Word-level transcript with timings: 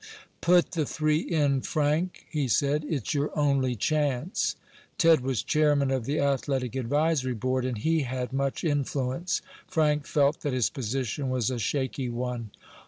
"Put 0.41 0.71
the 0.71 0.83
three 0.87 1.19
in, 1.19 1.61
Frank," 1.61 2.25
he 2.27 2.47
said. 2.47 2.83
"It's 2.89 3.13
your 3.13 3.29
only 3.37 3.75
chance." 3.75 4.55
Ted 4.97 5.21
was 5.21 5.43
chairman 5.43 5.91
of 5.91 6.05
the 6.05 6.19
athletic 6.19 6.73
advisory 6.75 7.35
board, 7.35 7.65
and 7.65 7.77
he 7.77 8.01
had 8.01 8.33
much 8.33 8.63
influence. 8.63 9.43
Frank 9.67 10.07
felt 10.07 10.39
that 10.41 10.53
his 10.53 10.71
position 10.71 11.29
was 11.29 11.51
a 11.51 11.59
shaky 11.59 12.09
one. 12.09 12.49